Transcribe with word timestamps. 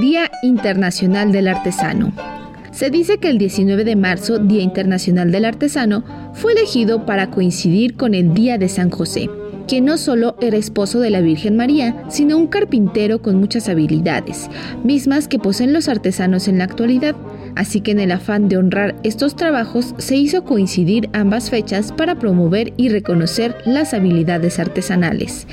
Día 0.00 0.28
Internacional 0.42 1.30
del 1.30 1.46
Artesano. 1.46 2.12
Se 2.72 2.90
dice 2.90 3.18
que 3.18 3.30
el 3.30 3.38
19 3.38 3.84
de 3.84 3.94
marzo, 3.94 4.40
Día 4.40 4.60
Internacional 4.60 5.30
del 5.30 5.44
Artesano, 5.44 6.02
fue 6.34 6.52
elegido 6.52 7.06
para 7.06 7.30
coincidir 7.30 7.94
con 7.94 8.12
el 8.14 8.34
Día 8.34 8.58
de 8.58 8.68
San 8.68 8.90
José, 8.90 9.30
quien 9.68 9.84
no 9.84 9.96
solo 9.96 10.36
era 10.40 10.56
esposo 10.56 10.98
de 10.98 11.10
la 11.10 11.20
Virgen 11.20 11.56
María, 11.56 12.02
sino 12.08 12.36
un 12.36 12.48
carpintero 12.48 13.22
con 13.22 13.36
muchas 13.36 13.68
habilidades, 13.68 14.50
mismas 14.82 15.28
que 15.28 15.38
poseen 15.38 15.72
los 15.72 15.88
artesanos 15.88 16.48
en 16.48 16.58
la 16.58 16.64
actualidad. 16.64 17.14
Así 17.56 17.80
que 17.80 17.92
en 17.92 18.00
el 18.00 18.12
afán 18.12 18.48
de 18.48 18.56
honrar 18.56 18.96
estos 19.02 19.36
trabajos 19.36 19.94
se 19.98 20.16
hizo 20.16 20.44
coincidir 20.44 21.08
ambas 21.12 21.50
fechas 21.50 21.92
para 21.92 22.18
promover 22.18 22.72
y 22.76 22.88
reconocer 22.88 23.56
las 23.64 23.94
habilidades 23.94 24.58
artesanales. 24.58 25.46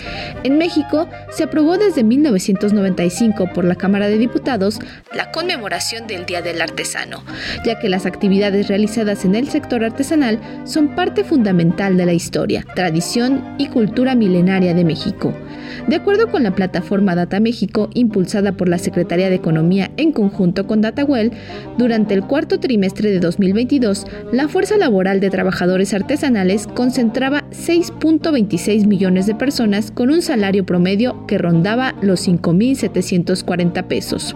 En 0.43 0.57
México 0.57 1.07
se 1.31 1.43
aprobó 1.43 1.77
desde 1.77 2.03
1995 2.03 3.49
por 3.53 3.66
la 3.66 3.75
Cámara 3.75 4.07
de 4.07 4.17
Diputados 4.17 4.79
la 5.16 5.31
conmemoración 5.31 6.07
del 6.07 6.26
Día 6.26 6.41
del 6.41 6.62
Artesano, 6.62 7.23
ya 7.66 7.79
que 7.79 7.90
las 7.90 8.05
actividades 8.05 8.68
realizadas 8.68 9.26
en 9.26 9.35
el 9.35 9.49
sector 9.49 9.84
artesanal 9.84 10.40
son 10.63 10.95
parte 10.95 11.23
fundamental 11.23 11.98
de 11.98 12.05
la 12.05 12.13
historia, 12.13 12.65
tradición 12.76 13.55
y 13.57 13.68
cultura 13.68 14.15
milenaria 14.15 14.73
de 14.73 14.85
México. 14.85 15.34
De 15.88 15.95
acuerdo 15.95 16.29
con 16.29 16.43
la 16.43 16.54
plataforma 16.54 17.15
Data 17.15 17.40
México, 17.40 17.90
impulsada 17.93 18.52
por 18.54 18.68
la 18.68 18.77
Secretaría 18.77 19.29
de 19.29 19.35
Economía 19.35 19.91
en 19.98 20.12
conjunto 20.12 20.68
con 20.68 20.81
DataWell, 20.81 21.31
durante 21.77 21.91
el 21.91 22.23
cuarto 22.23 22.59
trimestre 22.59 23.12
de 23.12 23.20
2022, 23.20 24.05
la 24.32 24.48
fuerza 24.48 24.77
laboral 24.77 25.20
de 25.20 25.30
trabajadores 25.30 25.94
artesanales 25.94 26.68
concentraba 26.68 27.44
6.26 27.52 28.88
millones 28.88 29.26
de 29.26 29.36
personas 29.36 29.91
con 29.91 30.09
un 30.09 30.22
salario 30.22 30.66
promedio 30.66 31.27
que 31.27 31.38
rondaba 31.38 31.94
los 32.02 32.27
5.740 32.27 33.84
pesos. 33.88 34.35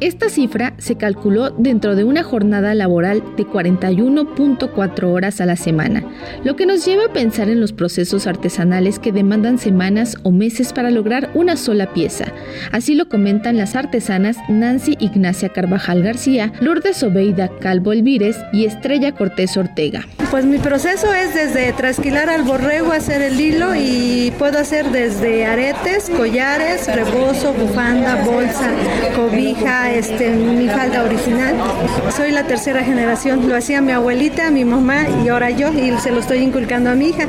Esta 0.00 0.28
cifra 0.28 0.74
se 0.78 0.96
calculó 0.96 1.50
dentro 1.50 1.96
de 1.96 2.04
una 2.04 2.22
jornada 2.22 2.72
laboral 2.72 3.20
de 3.36 3.44
41.4 3.44 5.04
horas 5.04 5.40
a 5.40 5.46
la 5.46 5.56
semana, 5.56 6.04
lo 6.44 6.54
que 6.54 6.66
nos 6.66 6.84
lleva 6.84 7.06
a 7.06 7.12
pensar 7.12 7.48
en 7.48 7.60
los 7.60 7.72
procesos 7.72 8.28
artesanales 8.28 9.00
que 9.00 9.10
demandan 9.10 9.58
semanas 9.58 10.16
o 10.22 10.30
meses 10.30 10.72
para 10.72 10.92
lograr 10.92 11.30
una 11.34 11.56
sola 11.56 11.92
pieza. 11.92 12.26
Así 12.70 12.94
lo 12.94 13.08
comentan 13.08 13.56
las 13.56 13.74
artesanas 13.74 14.36
Nancy 14.48 14.96
Ignacia 15.00 15.48
Carvajal 15.48 16.04
García, 16.04 16.52
Lourdes 16.60 17.02
Obeida 17.02 17.48
Calvo 17.58 17.92
Elvírez 17.92 18.36
y 18.52 18.66
Estrella 18.66 19.16
Cortés 19.16 19.56
Ortega. 19.56 20.06
Pues 20.30 20.44
mi 20.44 20.58
proceso 20.58 21.12
es 21.14 21.34
desde 21.34 21.72
trasquilar 21.72 22.28
al 22.28 22.42
borrego, 22.42 22.92
hacer 22.92 23.22
el 23.22 23.40
hilo 23.40 23.74
y 23.74 24.30
puedo 24.38 24.58
hacer 24.58 24.90
desde 24.90 25.46
aretes, 25.46 26.10
collares, 26.10 26.86
rebozo, 26.86 27.54
bufanda, 27.54 28.22
bolsa, 28.24 28.70
cobija, 29.16 29.87
este, 29.92 30.30
mi 30.30 30.68
falda 30.68 31.02
original. 31.02 31.54
Soy 32.14 32.30
la 32.30 32.44
tercera 32.44 32.82
generación, 32.82 33.48
lo 33.48 33.56
hacía 33.56 33.80
mi 33.80 33.92
abuelita, 33.92 34.50
mi 34.50 34.64
mamá 34.64 35.06
y 35.24 35.28
ahora 35.28 35.50
yo 35.50 35.72
y 35.72 35.96
se 35.98 36.10
lo 36.10 36.20
estoy 36.20 36.38
inculcando 36.38 36.90
a 36.90 36.94
mi 36.94 37.08
hija 37.08 37.26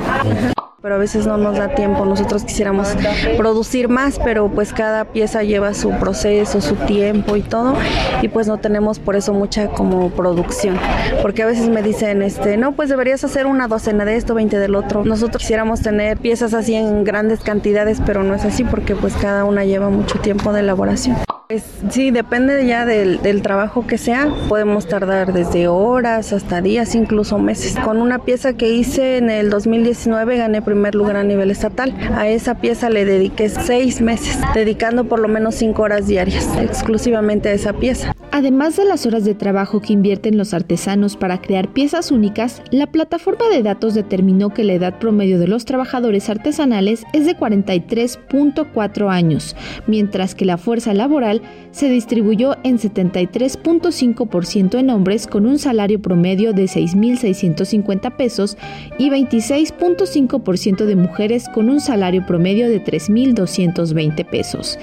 pero 0.81 0.95
a 0.95 0.97
veces 0.97 1.27
no 1.27 1.37
nos 1.37 1.57
da 1.57 1.75
tiempo. 1.75 2.05
Nosotros 2.05 2.43
quisiéramos 2.43 2.95
producir 3.37 3.89
más, 3.89 4.19
pero 4.19 4.49
pues 4.49 4.73
cada 4.73 5.05
pieza 5.05 5.43
lleva 5.43 5.73
su 5.73 5.91
proceso, 5.91 6.61
su 6.61 6.75
tiempo 6.75 7.35
y 7.35 7.41
todo, 7.41 7.75
y 8.21 8.27
pues 8.29 8.47
no 8.47 8.57
tenemos 8.57 8.99
por 8.99 9.15
eso 9.15 9.33
mucha 9.33 9.67
como 9.67 10.09
producción, 10.09 10.77
porque 11.21 11.43
a 11.43 11.45
veces 11.45 11.69
me 11.69 11.81
dicen, 11.81 12.21
este, 12.21 12.57
no, 12.57 12.73
pues 12.73 12.89
deberías 12.89 13.23
hacer 13.23 13.45
una 13.45 13.67
docena 13.67 14.05
de 14.05 14.15
esto, 14.15 14.33
20 14.33 14.57
del 14.57 14.75
otro. 14.75 15.03
Nosotros 15.03 15.41
quisiéramos 15.41 15.81
tener 15.81 16.17
piezas 16.17 16.53
así 16.53 16.75
en 16.75 17.03
grandes 17.03 17.41
cantidades, 17.41 18.01
pero 18.05 18.23
no 18.23 18.35
es 18.35 18.45
así 18.45 18.63
porque 18.63 18.95
pues 18.95 19.15
cada 19.15 19.43
una 19.43 19.65
lleva 19.65 19.89
mucho 19.89 20.19
tiempo 20.19 20.53
de 20.53 20.61
elaboración. 20.61 21.17
Pues 21.51 21.63
sí, 21.89 22.11
depende 22.11 22.63
ya 22.67 22.85
del, 22.85 23.23
del, 23.23 23.41
trabajo 23.41 23.87
que 23.87 23.97
sea. 23.97 24.31
Podemos 24.49 24.87
tardar 24.87 25.33
desde 25.33 25.67
horas 25.67 26.31
hasta 26.31 26.61
días, 26.61 26.93
incluso 26.93 27.39
meses. 27.39 27.75
Con 27.83 28.03
una 28.03 28.19
pieza 28.19 28.53
que 28.53 28.69
hice 28.69 29.17
en 29.17 29.31
el 29.31 29.49
2019 29.49 30.37
gané 30.37 30.61
primer 30.61 30.93
lugar 30.93 31.15
a 31.15 31.23
nivel 31.23 31.49
estatal. 31.49 31.95
A 32.13 32.27
esa 32.27 32.61
pieza 32.61 32.91
le 32.91 33.03
dediqué 33.03 33.49
seis 33.49 33.99
meses, 33.99 34.37
dedicando 34.53 35.05
por 35.05 35.17
lo 35.17 35.27
menos 35.27 35.55
cinco 35.55 35.81
horas 35.81 36.05
diarias 36.05 36.47
exclusivamente 36.61 37.49
a 37.49 37.53
esa 37.53 37.73
pieza. 37.73 38.13
Además 38.39 38.77
de 38.77 38.85
las 38.85 39.05
horas 39.05 39.25
de 39.25 39.35
trabajo 39.35 39.81
que 39.81 39.91
invierten 39.91 40.37
los 40.37 40.53
artesanos 40.53 41.17
para 41.17 41.41
crear 41.41 41.73
piezas 41.73 42.09
únicas, 42.09 42.61
la 42.71 42.87
plataforma 42.87 43.49
de 43.49 43.63
datos 43.63 43.95
determinó 43.95 44.53
que 44.53 44.63
la 44.63 44.71
edad 44.71 44.97
promedio 44.97 45.39
de 45.39 45.49
los 45.49 45.65
trabajadores 45.65 46.29
artesanales 46.29 47.03
es 47.11 47.25
de 47.25 47.35
43.4 47.35 49.11
años, 49.11 49.57
mientras 49.87 50.35
que 50.35 50.45
la 50.45 50.57
fuerza 50.57 50.93
laboral 50.93 51.41
se 51.71 51.89
distribuyó 51.89 52.55
en 52.63 52.79
73.5% 52.79 54.79
en 54.79 54.89
hombres 54.89 55.27
con 55.27 55.45
un 55.45 55.59
salario 55.59 56.01
promedio 56.01 56.53
de 56.53 56.63
6.650 56.63 58.15
pesos 58.15 58.57
y 58.97 59.09
26.5% 59.09 60.85
de 60.85 60.95
mujeres 60.95 61.49
con 61.53 61.69
un 61.69 61.81
salario 61.81 62.25
promedio 62.25 62.69
de 62.69 62.81
3.220 62.81 64.25
pesos. 64.25 64.79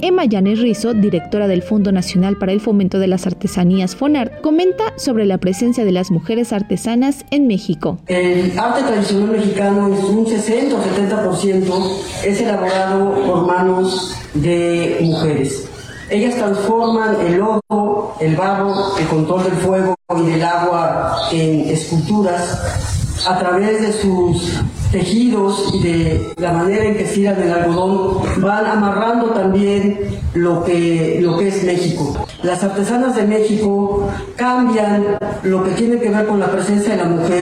Emma 0.00 0.26
Yanes 0.26 0.60
Rizo, 0.60 0.94
directora 0.94 1.48
del 1.48 1.62
Fondo 1.62 1.90
Nacional 1.90 2.36
para 2.36 2.52
el 2.52 2.60
Fomento 2.60 2.99
de 3.00 3.08
las 3.08 3.26
Artesanías 3.26 3.96
FONAR, 3.96 4.40
comenta 4.40 4.92
sobre 4.96 5.26
la 5.26 5.38
presencia 5.38 5.84
de 5.84 5.92
las 5.92 6.10
mujeres 6.10 6.52
artesanas 6.52 7.24
en 7.30 7.46
México. 7.46 7.98
El 8.06 8.56
arte 8.58 8.82
tradicional 8.82 9.30
mexicano 9.30 9.92
es 9.92 10.04
un 10.04 10.26
60 10.26 10.76
o 10.76 10.82
70% 10.82 12.00
es 12.24 12.40
elaborado 12.40 13.14
por 13.26 13.46
manos 13.46 14.14
de 14.34 14.98
mujeres. 15.02 15.68
Ellas 16.10 16.34
transforman 16.36 17.16
el 17.26 17.38
lodo, 17.38 18.14
el 18.20 18.36
barro, 18.36 18.96
el 18.98 19.06
control 19.06 19.44
del 19.44 19.52
fuego 19.54 19.94
y 20.16 20.30
del 20.30 20.42
agua 20.42 21.16
en 21.32 21.68
esculturas 21.68 22.60
a 23.26 23.38
través 23.38 23.80
de 23.80 23.92
sus 23.92 24.60
tejidos 24.90 25.70
y 25.74 25.82
de 25.82 26.34
la 26.38 26.52
manera 26.52 26.84
en 26.84 26.96
que 26.96 27.04
estiran 27.04 27.40
el 27.42 27.52
algodón, 27.52 28.22
van 28.38 28.66
amarrando 28.66 29.30
también 29.30 29.98
lo 30.34 30.64
que, 30.64 31.18
lo 31.20 31.38
que 31.38 31.48
es 31.48 31.64
México. 31.64 32.26
Las 32.42 32.64
artesanas 32.64 33.16
de 33.16 33.26
México 33.26 34.08
cambian 34.36 35.18
lo 35.42 35.62
que 35.64 35.70
tiene 35.72 35.98
que 35.98 36.08
ver 36.10 36.26
con 36.26 36.40
la 36.40 36.50
presencia 36.50 36.92
de 36.92 36.96
la 36.96 37.04
mujer 37.04 37.40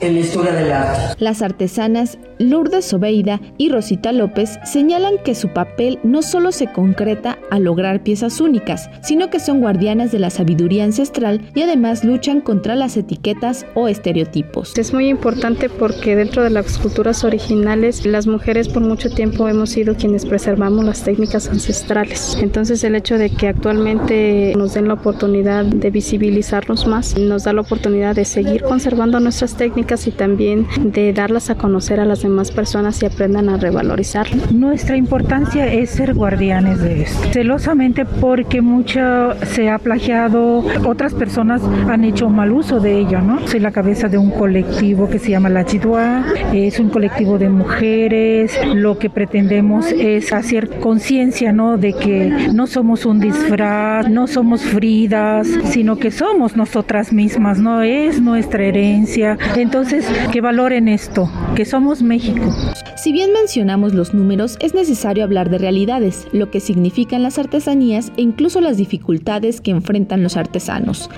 en 0.00 0.14
la 0.14 0.20
historia 0.20 0.52
del 0.52 0.72
arte. 0.72 1.00
Las 1.18 1.42
artesanas 1.42 2.18
Lourdes 2.38 2.86
Sobeida 2.86 3.40
y 3.58 3.68
Rosita 3.68 4.12
López 4.12 4.58
señalan 4.64 5.18
que 5.22 5.34
su 5.34 5.48
papel 5.48 5.98
no 6.02 6.22
solo 6.22 6.52
se 6.52 6.72
concreta 6.72 7.38
a 7.50 7.58
lograr 7.58 8.02
piezas 8.02 8.40
únicas, 8.40 8.88
sino 9.02 9.28
que 9.28 9.40
son 9.40 9.60
guardianas 9.60 10.10
de 10.10 10.20
la 10.20 10.30
sabiduría 10.30 10.84
ancestral 10.84 11.42
y 11.54 11.62
además 11.62 12.02
luchan 12.02 12.40
contra 12.40 12.74
las 12.76 12.96
etiquetas 12.96 13.66
o 13.74 13.88
estereotipos. 13.88 14.76
Es 14.78 14.94
muy 14.94 15.08
importante 15.08 15.68
porque 15.68 16.16
dentro 16.16 16.42
de 16.42 16.50
las 16.50 16.66
culturas 16.90 17.22
originales 17.22 18.04
las 18.04 18.26
mujeres 18.26 18.68
por 18.68 18.82
mucho 18.82 19.10
tiempo 19.10 19.48
hemos 19.48 19.70
sido 19.70 19.94
quienes 19.94 20.26
preservamos 20.26 20.84
las 20.84 21.04
técnicas 21.04 21.48
ancestrales. 21.48 22.36
Entonces 22.42 22.82
el 22.82 22.96
hecho 22.96 23.16
de 23.16 23.30
que 23.30 23.46
actualmente 23.46 24.52
nos 24.58 24.74
den 24.74 24.88
la 24.88 24.94
oportunidad 24.94 25.64
de 25.64 25.88
visibilizarnos 25.90 26.88
más, 26.88 27.16
nos 27.16 27.44
da 27.44 27.52
la 27.52 27.60
oportunidad 27.60 28.16
de 28.16 28.24
seguir 28.24 28.64
conservando 28.64 29.20
nuestras 29.20 29.56
técnicas 29.56 30.08
y 30.08 30.10
también 30.10 30.66
de 30.82 31.12
darlas 31.12 31.48
a 31.48 31.54
conocer 31.54 32.00
a 32.00 32.04
las 32.04 32.22
demás 32.22 32.50
personas 32.50 33.00
y 33.04 33.06
aprendan 33.06 33.50
a 33.50 33.56
revalorizar. 33.56 34.26
Nuestra 34.52 34.96
importancia 34.96 35.72
es 35.72 35.90
ser 35.90 36.14
guardianes 36.14 36.80
de 36.80 37.02
esto, 37.02 37.28
celosamente 37.30 38.04
porque 38.04 38.62
mucho 38.62 39.00
se 39.46 39.70
ha 39.70 39.78
plagiado, 39.78 40.64
otras 40.84 41.14
personas 41.14 41.62
han 41.88 42.02
hecho 42.02 42.28
mal 42.28 42.50
uso 42.50 42.80
de 42.80 42.98
ello, 42.98 43.20
¿no? 43.20 43.46
Soy 43.46 43.60
la 43.60 43.70
cabeza 43.70 44.08
de 44.08 44.18
un 44.18 44.32
colectivo 44.32 45.08
que 45.08 45.20
se 45.20 45.30
llama 45.30 45.50
La 45.50 45.64
Chidua, 45.64 46.24
es 46.52 46.79
un 46.80 46.90
colectivo 46.90 47.38
de 47.38 47.48
mujeres, 47.48 48.58
lo 48.74 48.98
que 48.98 49.10
pretendemos 49.10 49.92
es 49.92 50.32
hacer 50.32 50.68
conciencia, 50.80 51.52
¿no? 51.52 51.76
De 51.76 51.92
que 51.92 52.48
no 52.52 52.66
somos 52.66 53.06
un 53.06 53.20
disfraz, 53.20 54.08
no 54.08 54.26
somos 54.26 54.62
fridas, 54.62 55.46
sino 55.64 55.96
que 55.96 56.10
somos 56.10 56.56
nosotras 56.56 57.12
mismas, 57.12 57.58
no 57.58 57.82
es 57.82 58.20
nuestra 58.20 58.64
herencia. 58.64 59.38
Entonces, 59.56 60.06
que 60.32 60.40
valoren 60.40 60.88
esto, 60.88 61.30
que 61.54 61.64
somos 61.64 62.02
México. 62.02 62.50
Si 62.96 63.12
bien 63.12 63.32
mencionamos 63.32 63.94
los 63.94 64.14
números, 64.14 64.56
es 64.60 64.74
necesario 64.74 65.24
hablar 65.24 65.50
de 65.50 65.58
realidades, 65.58 66.26
lo 66.32 66.50
que 66.50 66.60
significan 66.60 67.22
las 67.22 67.38
artesanías 67.38 68.12
e 68.16 68.22
incluso 68.22 68.60
las 68.60 68.76
dificultades 68.76 69.60
que 69.60 69.70
enfrentan 69.70 70.22
los 70.22 70.36
artesanos. 70.36 71.08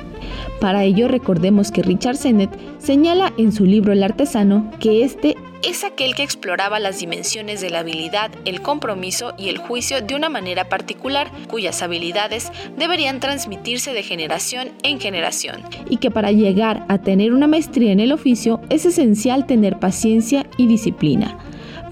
Para 0.60 0.84
ello 0.84 1.08
recordemos 1.08 1.70
que 1.70 1.82
Richard 1.82 2.16
Sennett 2.16 2.50
señala 2.78 3.32
en 3.36 3.52
su 3.52 3.64
libro 3.64 3.92
El 3.92 4.02
artesano 4.02 4.70
que 4.78 5.04
este 5.04 5.36
es 5.62 5.84
aquel 5.84 6.14
que 6.14 6.24
exploraba 6.24 6.80
las 6.80 6.98
dimensiones 6.98 7.60
de 7.60 7.70
la 7.70 7.80
habilidad, 7.80 8.32
el 8.44 8.62
compromiso 8.62 9.32
y 9.38 9.48
el 9.48 9.58
juicio 9.58 10.00
de 10.02 10.14
una 10.16 10.28
manera 10.28 10.68
particular, 10.68 11.30
cuyas 11.48 11.82
habilidades 11.82 12.50
deberían 12.76 13.20
transmitirse 13.20 13.92
de 13.92 14.02
generación 14.02 14.70
en 14.82 15.00
generación, 15.00 15.62
y 15.88 15.98
que 15.98 16.10
para 16.10 16.32
llegar 16.32 16.84
a 16.88 16.98
tener 16.98 17.32
una 17.32 17.46
maestría 17.46 17.92
en 17.92 18.00
el 18.00 18.12
oficio 18.12 18.60
es 18.70 18.86
esencial 18.86 19.46
tener 19.46 19.78
paciencia 19.78 20.46
y 20.56 20.66
disciplina. 20.66 21.38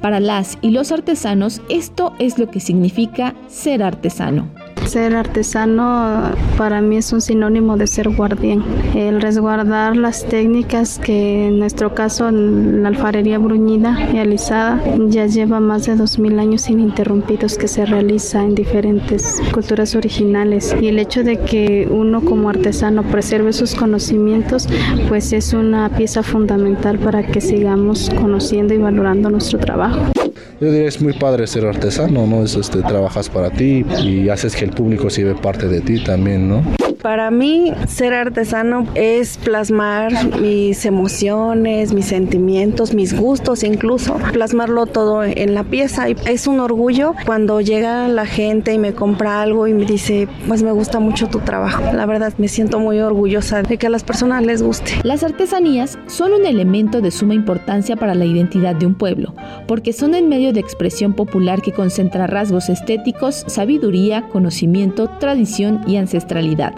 Para 0.00 0.18
las 0.18 0.58
y 0.62 0.70
los 0.70 0.90
artesanos, 0.90 1.60
esto 1.68 2.14
es 2.18 2.38
lo 2.38 2.50
que 2.50 2.58
significa 2.58 3.34
ser 3.48 3.82
artesano 3.82 4.50
Ser 4.90 5.14
artesano 5.14 6.32
para 6.58 6.80
mí 6.80 6.96
es 6.96 7.12
un 7.12 7.20
sinónimo 7.20 7.76
de 7.76 7.86
ser 7.86 8.08
guardián. 8.08 8.64
El 8.96 9.20
resguardar 9.20 9.96
las 9.96 10.26
técnicas 10.26 10.98
que 10.98 11.46
en 11.46 11.60
nuestro 11.60 11.94
caso 11.94 12.28
la 12.32 12.88
alfarería 12.88 13.38
bruñida 13.38 13.96
y 14.12 14.18
alisada 14.18 14.82
ya 15.06 15.26
lleva 15.26 15.60
más 15.60 15.86
de 15.86 15.94
dos 15.94 16.18
mil 16.18 16.40
años 16.40 16.68
ininterrumpidos 16.68 17.56
que 17.56 17.68
se 17.68 17.86
realiza 17.86 18.42
en 18.42 18.56
diferentes 18.56 19.40
culturas 19.54 19.94
originales 19.94 20.74
y 20.80 20.88
el 20.88 20.98
hecho 20.98 21.22
de 21.22 21.38
que 21.38 21.86
uno 21.88 22.22
como 22.22 22.48
artesano 22.48 23.04
preserve 23.04 23.52
sus 23.52 23.76
conocimientos 23.76 24.66
pues 25.08 25.32
es 25.32 25.52
una 25.52 25.88
pieza 25.90 26.24
fundamental 26.24 26.98
para 26.98 27.24
que 27.24 27.40
sigamos 27.40 28.10
conociendo 28.20 28.74
y 28.74 28.78
valorando 28.78 29.30
nuestro 29.30 29.60
trabajo. 29.60 30.00
Yo 30.60 30.70
diría 30.70 30.88
es 30.88 31.00
muy 31.00 31.12
padre 31.14 31.46
ser 31.46 31.66
artesano, 31.66 32.26
¿no? 32.26 32.44
Es 32.44 32.54
este 32.54 32.82
trabajas 32.82 33.28
para 33.28 33.50
ti 33.50 33.84
y 34.02 34.28
haces 34.28 34.54
que 34.54 34.64
el 34.64 34.70
público 34.70 35.10
se 35.10 35.24
ve 35.24 35.34
parte 35.34 35.68
de 35.68 35.80
ti 35.80 36.02
también, 36.02 36.48
¿no? 36.48 36.62
Para 37.02 37.30
mí, 37.30 37.72
ser 37.88 38.12
artesano 38.12 38.86
es 38.94 39.38
plasmar 39.38 40.38
mis 40.38 40.84
emociones, 40.84 41.94
mis 41.94 42.04
sentimientos, 42.04 42.92
mis 42.92 43.18
gustos, 43.18 43.64
incluso 43.64 44.16
plasmarlo 44.32 44.84
todo 44.84 45.24
en 45.24 45.54
la 45.54 45.64
pieza. 45.64 46.08
Es 46.08 46.46
un 46.46 46.60
orgullo 46.60 47.14
cuando 47.24 47.62
llega 47.62 48.06
la 48.08 48.26
gente 48.26 48.74
y 48.74 48.78
me 48.78 48.92
compra 48.92 49.40
algo 49.40 49.66
y 49.66 49.72
me 49.72 49.86
dice, 49.86 50.28
pues 50.46 50.62
me 50.62 50.72
gusta 50.72 51.00
mucho 51.00 51.28
tu 51.28 51.38
trabajo. 51.38 51.82
La 51.94 52.04
verdad, 52.04 52.34
me 52.36 52.48
siento 52.48 52.80
muy 52.80 53.00
orgullosa 53.00 53.62
de 53.62 53.78
que 53.78 53.86
a 53.86 53.90
las 53.90 54.04
personas 54.04 54.44
les 54.44 54.62
guste. 54.62 54.92
Las 55.02 55.24
artesanías 55.24 55.98
son 56.06 56.34
un 56.34 56.44
elemento 56.44 57.00
de 57.00 57.10
suma 57.10 57.32
importancia 57.32 57.96
para 57.96 58.14
la 58.14 58.26
identidad 58.26 58.74
de 58.74 58.84
un 58.84 58.94
pueblo, 58.94 59.34
porque 59.66 59.94
son 59.94 60.14
el 60.14 60.26
medio 60.26 60.52
de 60.52 60.60
expresión 60.60 61.14
popular 61.14 61.62
que 61.62 61.72
concentra 61.72 62.26
rasgos 62.26 62.68
estéticos, 62.68 63.44
sabiduría, 63.46 64.28
conocimiento, 64.28 65.08
tradición 65.18 65.80
y 65.86 65.96
ancestralidad. 65.96 66.74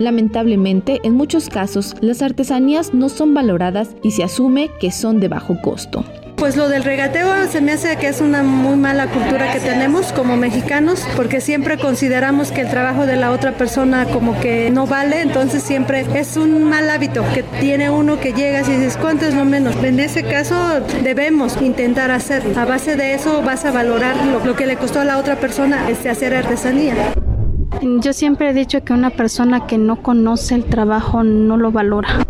Lamentablemente, 0.00 0.98
en 1.04 1.12
muchos 1.12 1.50
casos, 1.50 1.94
las 2.00 2.22
artesanías 2.22 2.94
no 2.94 3.10
son 3.10 3.34
valoradas 3.34 3.90
y 4.02 4.12
se 4.12 4.24
asume 4.24 4.70
que 4.80 4.90
son 4.90 5.20
de 5.20 5.28
bajo 5.28 5.60
costo. 5.60 6.06
Pues 6.36 6.56
lo 6.56 6.70
del 6.70 6.84
regateo 6.84 7.46
se 7.48 7.60
me 7.60 7.72
hace 7.72 7.98
que 7.98 8.08
es 8.08 8.22
una 8.22 8.42
muy 8.42 8.76
mala 8.76 9.08
cultura 9.08 9.52
que 9.52 9.60
tenemos 9.60 10.10
como 10.14 10.38
mexicanos, 10.38 11.06
porque 11.16 11.42
siempre 11.42 11.76
consideramos 11.76 12.50
que 12.50 12.62
el 12.62 12.70
trabajo 12.70 13.04
de 13.04 13.16
la 13.16 13.30
otra 13.30 13.52
persona 13.52 14.06
como 14.06 14.40
que 14.40 14.70
no 14.70 14.86
vale, 14.86 15.20
entonces 15.20 15.62
siempre 15.62 16.06
es 16.14 16.38
un 16.38 16.64
mal 16.64 16.88
hábito 16.88 17.22
que 17.34 17.42
tiene 17.42 17.90
uno 17.90 18.18
que 18.18 18.32
llegas 18.32 18.70
y 18.70 18.72
dices, 18.72 18.96
¿cuánto 18.96 19.26
es 19.26 19.34
lo 19.34 19.44
menos? 19.44 19.76
En 19.84 20.00
ese 20.00 20.22
caso 20.22 20.56
debemos 21.04 21.60
intentar 21.60 22.10
hacer. 22.10 22.42
A 22.56 22.64
base 22.64 22.96
de 22.96 23.12
eso 23.12 23.42
vas 23.42 23.66
a 23.66 23.70
valorar 23.70 24.16
lo, 24.46 24.56
que 24.56 24.64
le 24.64 24.76
costó 24.76 25.00
a 25.00 25.04
la 25.04 25.18
otra 25.18 25.36
persona 25.36 25.90
este, 25.90 26.08
hacer 26.08 26.34
artesanía. 26.34 26.94
Yo 28.00 28.12
siempre 28.12 28.50
he 28.50 28.52
dicho 28.52 28.84
que 28.84 28.92
una 28.92 29.10
persona 29.10 29.66
que 29.66 29.78
no 29.78 30.02
conoce 30.02 30.54
el 30.54 30.64
trabajo 30.64 31.22
no 31.22 31.56
lo 31.56 31.72
valora. 31.72 32.26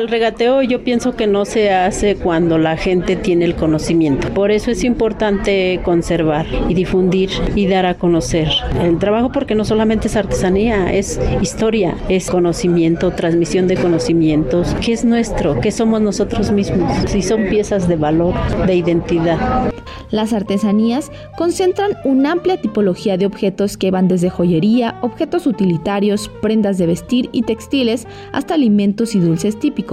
El 0.00 0.08
regateo 0.08 0.62
yo 0.62 0.82
pienso 0.82 1.14
que 1.14 1.26
no 1.26 1.44
se 1.44 1.72
hace 1.72 2.16
cuando 2.16 2.56
la 2.56 2.78
gente 2.78 3.16
tiene 3.16 3.44
el 3.44 3.54
conocimiento. 3.54 4.32
Por 4.32 4.50
eso 4.50 4.70
es 4.70 4.82
importante 4.82 5.78
conservar 5.84 6.46
y 6.70 6.72
difundir 6.72 7.28
y 7.54 7.66
dar 7.66 7.84
a 7.84 7.98
conocer 7.98 8.48
el 8.80 8.98
trabajo 8.98 9.30
porque 9.30 9.54
no 9.54 9.66
solamente 9.66 10.08
es 10.08 10.16
artesanía, 10.16 10.90
es 10.90 11.20
historia, 11.42 11.98
es 12.08 12.30
conocimiento, 12.30 13.10
transmisión 13.10 13.68
de 13.68 13.76
conocimientos, 13.76 14.74
que 14.82 14.94
es 14.94 15.04
nuestro, 15.04 15.60
que 15.60 15.70
somos 15.70 16.00
nosotros 16.00 16.50
mismos 16.50 17.14
y 17.14 17.20
son 17.20 17.50
piezas 17.50 17.86
de 17.86 17.96
valor, 17.96 18.32
de 18.66 18.76
identidad. 18.76 19.70
Las 20.10 20.32
artesanías 20.32 21.12
concentran 21.36 21.92
una 22.04 22.32
amplia 22.32 22.60
tipología 22.60 23.16
de 23.16 23.26
objetos 23.26 23.76
que 23.76 23.90
van 23.90 24.08
desde 24.08 24.28
joyería, 24.28 24.98
objetos 25.02 25.46
utilitarios, 25.46 26.28
prendas 26.42 26.78
de 26.78 26.86
vestir 26.86 27.28
y 27.32 27.42
textiles 27.42 28.06
hasta 28.32 28.54
alimentos 28.54 29.14
y 29.14 29.20
dulces 29.20 29.58
típicos. 29.58 29.89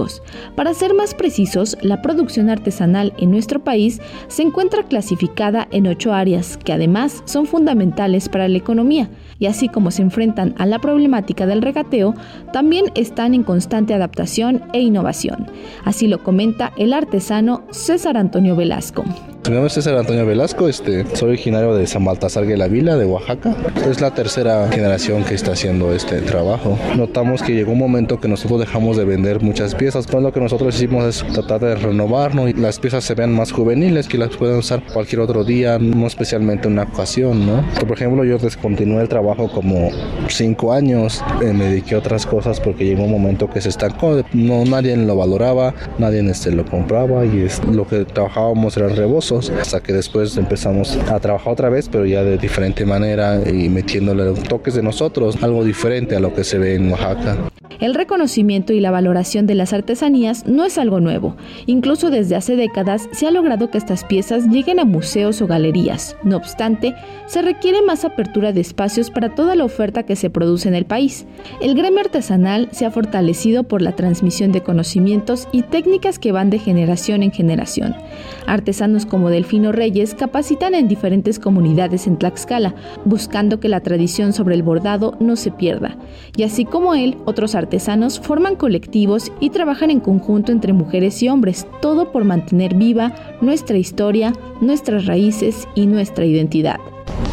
Para 0.54 0.74
ser 0.74 0.94
más 0.94 1.14
precisos, 1.14 1.76
la 1.82 2.02
producción 2.02 2.50
artesanal 2.50 3.12
en 3.18 3.30
nuestro 3.30 3.64
país 3.64 4.00
se 4.28 4.42
encuentra 4.42 4.82
clasificada 4.84 5.66
en 5.70 5.86
ocho 5.86 6.12
áreas 6.12 6.56
que 6.56 6.72
además 6.72 7.22
son 7.24 7.46
fundamentales 7.46 8.28
para 8.28 8.48
la 8.48 8.58
economía 8.58 9.10
y 9.38 9.46
así 9.46 9.68
como 9.68 9.90
se 9.90 10.02
enfrentan 10.02 10.54
a 10.58 10.66
la 10.66 10.78
problemática 10.80 11.46
del 11.46 11.62
regateo, 11.62 12.14
también 12.52 12.86
están 12.94 13.34
en 13.34 13.42
constante 13.42 13.94
adaptación 13.94 14.62
e 14.72 14.80
innovación. 14.80 15.46
Así 15.84 16.08
lo 16.08 16.22
comenta 16.22 16.72
el 16.76 16.92
artesano 16.92 17.64
César 17.70 18.16
Antonio 18.16 18.56
Velasco. 18.56 19.04
Mi 19.48 19.54
nombre 19.54 19.68
es 19.68 19.72
César 19.72 19.96
Antonio 19.96 20.26
Velasco, 20.26 20.68
este, 20.68 21.06
soy 21.16 21.30
originario 21.30 21.74
de 21.74 21.86
San 21.86 22.04
Baltasar 22.04 22.44
de 22.44 22.58
la 22.58 22.68
Vila, 22.68 22.98
de 22.98 23.06
Oaxaca. 23.06 23.56
Es 23.88 23.98
la 23.98 24.10
tercera 24.10 24.68
generación 24.70 25.24
que 25.24 25.32
está 25.32 25.52
haciendo 25.52 25.94
este 25.94 26.20
trabajo. 26.20 26.78
Notamos 26.98 27.42
que 27.42 27.54
llegó 27.54 27.72
un 27.72 27.78
momento 27.78 28.20
que 28.20 28.28
nosotros 28.28 28.60
dejamos 28.60 28.98
de 28.98 29.06
vender 29.06 29.40
muchas 29.40 29.74
piezas, 29.74 30.06
pues 30.06 30.22
lo 30.22 30.34
que 30.34 30.40
nosotros 30.40 30.74
hicimos 30.74 31.04
es 31.06 31.32
tratar 31.32 31.62
de 31.62 31.76
renovarnos 31.76 32.50
y 32.50 32.52
las 32.52 32.78
piezas 32.78 33.04
se 33.04 33.14
vean 33.14 33.32
más 33.32 33.50
juveniles, 33.50 34.06
que 34.06 34.18
las 34.18 34.36
puedan 34.36 34.58
usar 34.58 34.82
cualquier 34.84 35.22
otro 35.22 35.44
día, 35.44 35.78
no 35.78 36.06
especialmente 36.06 36.68
en 36.68 36.74
una 36.74 36.82
ocasión, 36.82 37.46
¿no? 37.46 37.64
Por 37.80 37.96
ejemplo, 37.96 38.24
yo 38.24 38.36
descontinué 38.36 39.00
el 39.00 39.08
trabajo 39.08 39.50
como 39.50 39.88
cinco 40.28 40.74
años, 40.74 41.24
eh, 41.40 41.54
me 41.54 41.70
dediqué 41.70 41.94
a 41.94 42.00
otras 42.00 42.26
cosas 42.26 42.60
porque 42.60 42.84
llegó 42.84 43.04
un 43.04 43.12
momento 43.12 43.48
que 43.48 43.62
se 43.62 43.70
estancó, 43.70 44.22
no, 44.34 44.66
nadie 44.66 44.94
lo 44.98 45.16
valoraba, 45.16 45.72
nadie 45.96 46.20
este, 46.28 46.52
lo 46.52 46.66
compraba 46.66 47.24
y 47.24 47.40
es, 47.40 47.64
lo 47.64 47.88
que 47.88 48.04
trabajábamos 48.04 48.76
era 48.76 48.88
hasta 49.60 49.80
que 49.82 49.92
después 49.92 50.36
empezamos 50.36 50.96
a 51.08 51.18
trabajar 51.20 51.52
otra 51.52 51.68
vez, 51.68 51.88
pero 51.88 52.04
ya 52.04 52.22
de 52.22 52.38
diferente 52.38 52.84
manera 52.84 53.40
y 53.48 53.68
metiéndole 53.68 54.32
toques 54.48 54.74
de 54.74 54.82
nosotros, 54.82 55.38
algo 55.42 55.64
diferente 55.64 56.16
a 56.16 56.20
lo 56.20 56.34
que 56.34 56.44
se 56.44 56.58
ve 56.58 56.74
en 56.74 56.90
Oaxaca. 56.90 57.36
El 57.80 57.94
reconocimiento 57.94 58.72
y 58.72 58.80
la 58.80 58.90
valoración 58.90 59.46
de 59.46 59.54
las 59.54 59.72
artesanías 59.72 60.46
no 60.46 60.64
es 60.64 60.78
algo 60.78 60.98
nuevo. 60.98 61.36
Incluso 61.66 62.10
desde 62.10 62.34
hace 62.34 62.56
décadas 62.56 63.08
se 63.12 63.28
ha 63.28 63.30
logrado 63.30 63.70
que 63.70 63.78
estas 63.78 64.04
piezas 64.04 64.48
lleguen 64.48 64.80
a 64.80 64.84
museos 64.84 65.40
o 65.42 65.46
galerías. 65.46 66.16
No 66.24 66.36
obstante, 66.36 66.96
se 67.26 67.40
requiere 67.40 67.82
más 67.82 68.04
apertura 68.04 68.52
de 68.52 68.60
espacios 68.60 69.10
para 69.10 69.34
toda 69.36 69.54
la 69.54 69.64
oferta 69.64 70.02
que 70.02 70.16
se 70.16 70.28
produce 70.28 70.68
en 70.68 70.74
el 70.74 70.86
país. 70.86 71.24
El 71.60 71.76
gremio 71.76 72.00
artesanal 72.00 72.68
se 72.72 72.84
ha 72.84 72.90
fortalecido 72.90 73.62
por 73.62 73.80
la 73.80 73.92
transmisión 73.92 74.50
de 74.50 74.62
conocimientos 74.62 75.46
y 75.52 75.62
técnicas 75.62 76.18
que 76.18 76.32
van 76.32 76.50
de 76.50 76.58
generación 76.58 77.22
en 77.22 77.30
generación. 77.30 77.94
Artesanos 78.46 79.06
como 79.06 79.30
Delfino 79.30 79.70
Reyes 79.70 80.14
capacitan 80.14 80.74
en 80.74 80.88
diferentes 80.88 81.38
comunidades 81.38 82.08
en 82.08 82.16
Tlaxcala, 82.16 82.74
buscando 83.04 83.60
que 83.60 83.68
la 83.68 83.80
tradición 83.80 84.32
sobre 84.32 84.56
el 84.56 84.64
bordado 84.64 85.16
no 85.20 85.36
se 85.36 85.52
pierda. 85.52 85.96
Y 86.36 86.42
así 86.42 86.64
como 86.64 86.94
él, 86.94 87.16
otros 87.24 87.54
artesanos 87.68 88.18
forman 88.18 88.56
colectivos 88.56 89.30
y 89.40 89.50
trabajan 89.50 89.90
en 89.90 90.00
conjunto 90.00 90.52
entre 90.52 90.72
mujeres 90.72 91.22
y 91.22 91.28
hombres, 91.28 91.66
todo 91.82 92.12
por 92.12 92.24
mantener 92.24 92.74
viva 92.74 93.12
nuestra 93.42 93.76
historia, 93.76 94.32
nuestras 94.62 95.04
raíces 95.04 95.68
y 95.74 95.86
nuestra 95.86 96.24
identidad. 96.24 96.78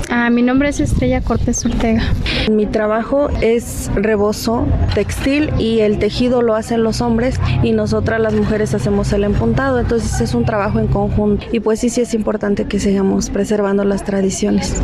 Ah, 0.09 0.29
mi 0.29 0.41
nombre 0.41 0.67
es 0.67 0.81
Estrella 0.81 1.21
Cortés 1.21 1.65
Ortega. 1.65 2.03
Mi 2.51 2.65
trabajo 2.65 3.29
es 3.39 3.89
rebozo 3.95 4.65
textil 4.93 5.51
y 5.57 5.79
el 5.79 5.99
tejido 5.99 6.41
lo 6.41 6.53
hacen 6.53 6.83
los 6.83 6.99
hombres 6.99 7.39
y 7.63 7.71
nosotras 7.71 8.19
las 8.19 8.33
mujeres 8.33 8.73
hacemos 8.73 9.13
el 9.13 9.23
empuntado. 9.23 9.79
Entonces 9.79 10.19
es 10.19 10.33
un 10.33 10.43
trabajo 10.43 10.79
en 10.79 10.87
conjunto 10.87 11.45
y 11.53 11.61
pues 11.61 11.79
sí, 11.79 11.89
sí 11.89 12.01
es 12.01 12.13
importante 12.13 12.65
que 12.65 12.77
sigamos 12.81 13.29
preservando 13.29 13.85
las 13.85 14.03
tradiciones. 14.03 14.81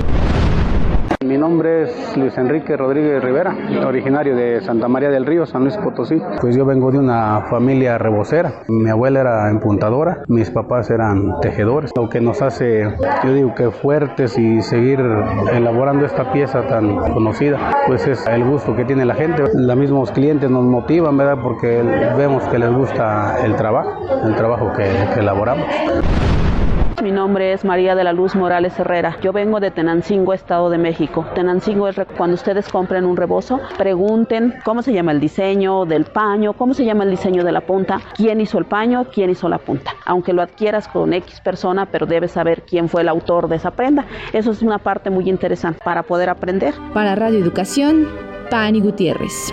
Mi 1.32 1.38
nombre 1.38 1.84
es 1.84 2.18
Luis 2.18 2.38
Enrique 2.38 2.76
Rodríguez 2.76 3.24
Rivera, 3.24 3.56
originario 3.88 4.36
de 4.36 4.60
Santa 4.60 4.90
María 4.90 5.10
del 5.10 5.26
Río, 5.26 5.46
San 5.46 5.62
Luis 5.64 5.78
Potosí. 5.78 6.22
Pues 6.42 6.58
yo 6.58 6.66
vengo 6.66 6.92
de 6.92 7.00
una 7.00 7.46
familia 7.50 7.98
rebocera. 7.98 8.52
Mi 8.68 8.90
abuela 8.90 9.22
era 9.22 9.50
empuntadora, 9.50 10.26
mis 10.28 10.50
papás 10.52 10.90
eran 10.90 11.40
tejedores. 11.40 11.92
Lo 11.96 12.10
que 12.10 12.20
nos 12.20 12.42
hace, 12.42 12.84
yo 13.24 13.34
digo 13.34 13.56
que 13.56 13.72
fuertes 13.72 14.38
y 14.38 14.62
seguir 14.62 15.00
elaborando 15.54 16.06
esta 16.06 16.34
pieza 16.34 16.68
tan 16.68 16.98
conocida, 16.98 17.78
pues 17.88 18.06
es 18.08 18.28
el 18.28 18.44
gusto 18.44 18.76
que 18.76 18.84
tiene 18.84 19.06
la 19.06 19.16
gente. 19.16 19.44
Los 19.54 19.78
mismos 19.78 20.12
clientes 20.12 20.50
nos 20.50 20.66
motivan, 20.66 21.16
¿verdad? 21.16 21.38
Porque 21.42 21.82
vemos 22.18 22.44
que 22.50 22.60
les 22.60 22.74
gusta 22.74 23.38
el 23.42 23.56
trabajo, 23.56 24.02
el 24.26 24.36
trabajo 24.36 24.74
que, 24.74 24.84
que 25.14 25.22
elaboramos. 25.22 25.66
Mi 27.12 27.18
nombre 27.18 27.52
es 27.52 27.66
María 27.66 27.94
de 27.94 28.06
la 28.06 28.14
Luz 28.14 28.36
Morales 28.36 28.80
Herrera. 28.80 29.18
Yo 29.22 29.34
vengo 29.34 29.60
de 29.60 29.70
Tenancingo, 29.70 30.34
Estado 30.34 30.70
de 30.70 30.78
México. 30.78 31.26
Tenancingo 31.36 31.90
es 31.90 32.00
cuando 32.16 32.36
ustedes 32.36 32.70
compren 32.70 33.04
un 33.04 33.18
rebozo, 33.18 33.60
pregunten 33.78 34.54
cómo 34.64 34.82
se 34.82 34.94
llama 34.94 35.12
el 35.12 35.20
diseño 35.20 35.84
del 35.84 36.06
paño, 36.06 36.54
cómo 36.54 36.74
se 36.74 36.86
llama 36.86 37.04
el 37.04 37.10
diseño 37.10 37.44
de 37.44 37.52
la 37.52 37.60
punta, 37.60 38.00
quién 38.16 38.40
hizo 38.40 38.58
el 38.60 38.64
paño, 38.64 39.08
quién 39.14 39.30
hizo 39.30 39.50
la 39.50 39.58
punta. 39.58 39.92
Aunque 40.06 40.32
lo 40.32 40.42
adquieras 40.42 40.88
con 40.88 41.12
X 41.12 41.42
persona, 41.42 41.86
pero 41.86 42.06
debes 42.06 42.32
saber 42.32 42.62
quién 42.62 42.88
fue 42.88 43.02
el 43.02 43.10
autor 43.10 43.50
de 43.50 43.58
esa 43.58 43.72
prenda. 43.72 44.06
Eso 44.32 44.52
es 44.52 44.62
una 44.62 44.78
parte 44.78 45.10
muy 45.10 45.30
interesante 45.30 45.82
para 45.84 46.04
poder 46.04 46.30
aprender. 46.30 46.74
Para 46.94 47.16
Radio 47.16 47.40
Educación, 47.40 48.08
Pani 48.50 48.80
Gutiérrez. 48.80 49.52